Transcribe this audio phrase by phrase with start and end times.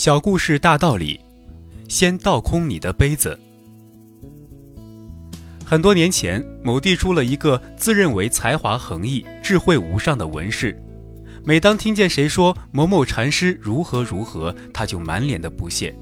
[0.00, 1.20] 小故事大道理，
[1.86, 3.38] 先倒空你的杯子。
[5.62, 10.74] 很多年前，某地出了一个自认为才华横溢、智慧无上的文士。
[11.44, 15.94] 每当听见谁说某某禅师如何如何，他就满脸的不屑，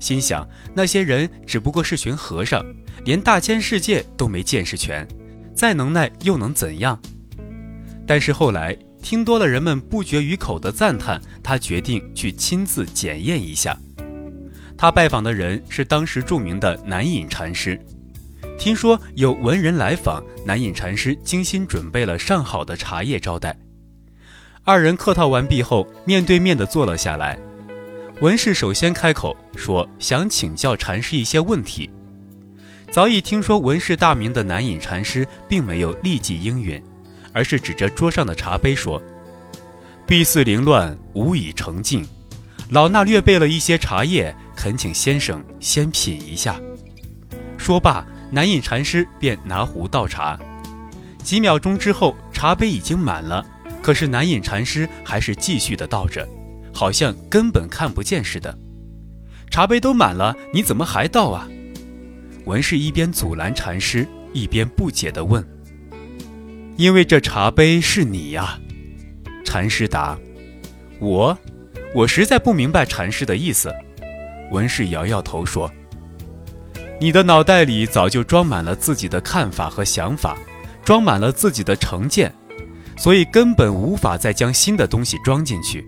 [0.00, 0.44] 心想
[0.74, 2.66] 那些人只不过是群和尚，
[3.04, 5.06] 连大千世界都没见识全，
[5.54, 7.00] 再能耐又能怎样？
[8.04, 8.76] 但是后来。
[9.02, 13.76] 听多了人们不绝于口的赞叹，他决定去亲自检验一下。
[14.76, 17.80] 他拜访的人是当时著名的南隐禅师。
[18.58, 23.56] 听说有文人来访，南隐禅师精心准备了上好的茶叶招待。
[24.64, 27.38] 二人客套完毕后，面对面的坐了下来。
[28.20, 31.88] 文士首先开口说：“想请教禅师一些问题。”
[32.90, 36.82] 早已听说文士大名的南隐禅师并没有立即应允。
[37.38, 39.00] 而是指着桌上的茶杯说
[40.04, 42.04] ：“碧似凌乱，无以成敬。
[42.70, 46.60] 老衲略备了一些茶叶，恳请先生先品一下。”
[47.56, 50.36] 说罢，南隐禅师便拿壶倒茶。
[51.22, 53.46] 几秒钟之后，茶杯已经满了，
[53.80, 56.28] 可是南隐禅师还是继续的倒着，
[56.74, 58.52] 好像根本看不见似的。
[59.48, 61.48] 茶杯都满了，你怎么还倒啊？
[62.46, 65.46] 文士一边阻拦禅师，一边不解地问。
[66.78, 68.56] 因为这茶杯是你呀，
[69.44, 70.16] 禅师答
[71.00, 71.36] ：“我，
[71.92, 73.74] 我实在不明白禅师的意思。”
[74.52, 75.68] 文士摇摇头说
[77.00, 80.38] ：“你的脑袋里早就装满了自己的看法和想法，
[80.84, 82.32] 装满了自己的成见，
[82.96, 85.84] 所以根本无法再将新的东西装进去。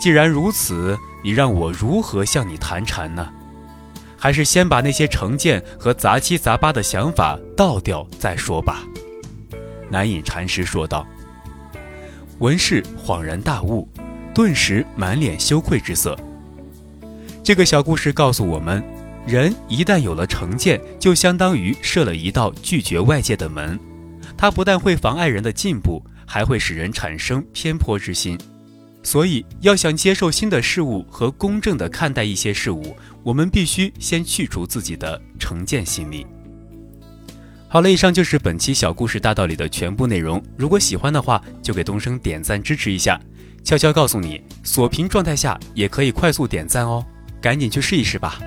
[0.00, 3.32] 既然如此，你让我如何向你谈禅呢？
[4.18, 8.82] 还是先把那些成见和杂七杂八的想法倒掉再说吧。”
[9.90, 11.06] 南隐禅师说道
[12.38, 13.88] ：“文士恍然大悟，
[14.32, 16.16] 顿时满脸羞愧之色。
[17.42, 18.82] 这个小故事告诉我们，
[19.26, 23.78] 人一旦有了成见，就相当于设了一道拒绝外界的门，
[24.36, 28.38] 它不但会妨碍人的进步，还会使人产生偏颇之心。
[29.02, 36.24] 所以，要想接受新的事物和公正地看待一些事物，我们必须先去除自己的成见心理。”
[37.72, 40.42] 好了，以上就是本期小故事大道理的全部内容。
[40.56, 43.16] 如果喜欢的话，就给东升点赞支持一下。
[43.62, 47.06] 悄悄告诉你，锁屏状态下也可以快速点赞哦，
[47.40, 48.40] 赶紧去试一试吧。